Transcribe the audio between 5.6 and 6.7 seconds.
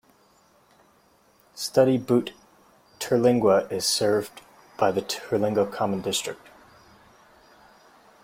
Common School District.